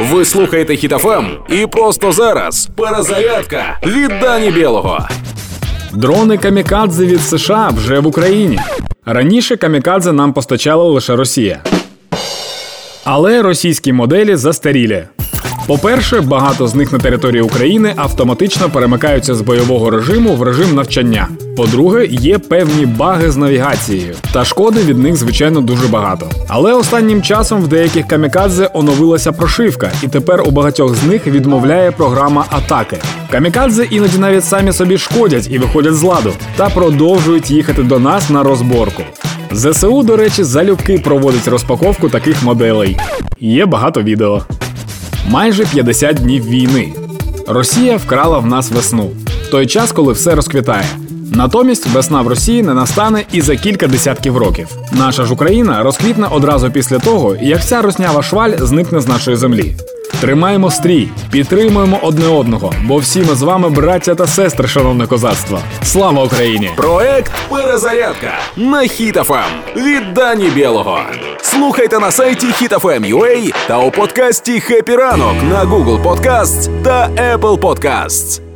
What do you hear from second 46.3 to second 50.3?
війни. Росія вкрала в нас весну в той час, коли